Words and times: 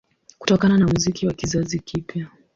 Kutokana 0.39 0.77
na 0.77 0.87
muziki 0.87 1.27
wa 1.27 1.33
kizazi 1.33 1.79
kipya 1.79 2.27